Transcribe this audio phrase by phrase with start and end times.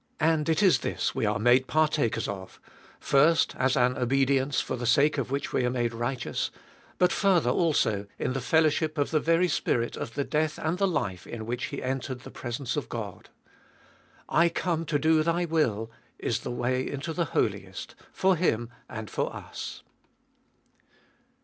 [0.19, 2.59] And it is this we are made partakers of—
[2.99, 6.49] first, as an obedience for the sake of which we are made righteous;
[6.97, 10.87] but, further also, in the fellowship of the very spirit of the death and the
[10.87, 13.29] life in which He entered the presence of God.
[14.27, 19.07] I come to do Thy will, is the way into the Holiest, for Him and
[19.07, 19.83] for us.